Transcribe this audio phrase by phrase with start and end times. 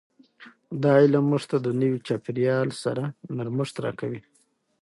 [0.81, 3.03] دا علم موږ ته د نوي چاپیریال سره
[3.37, 4.21] نرمښت راکوي.